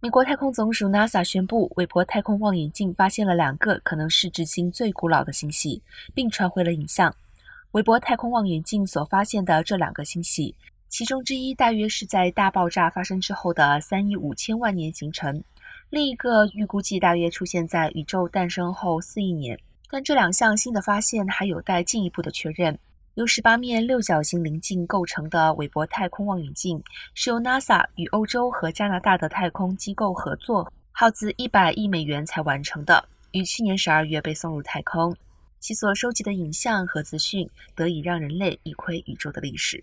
[0.00, 5.82] 美国太空总署 NASA 宣布，韦伯太空望远镜发现了两个可能是至今最古老的星系，
[6.14, 7.12] 并传回了影像。
[7.72, 10.54] 韦伯太空望远镜所发现的这两个星系，
[10.88, 15.42] 其中之一大约是在大爆炸发生之后的三亿五千万年形成，
[15.90, 19.58] 另一个预估计大约出现在宇宙诞生后四亿年。
[19.90, 22.78] 但这两项新的发现还有待进一步的确认。
[23.18, 26.80] 由十八面六角形棱镜构成的韦伯太空望远镜，
[27.14, 35.12] 是由 NASA 与欧洲和加拿大的太空机构合作，耗资一百亿美元才完成的，于去年十二月被送入太空。
[35.58, 39.82] 其所收集的影像和资讯，得以让人类一窥宇宙的历史。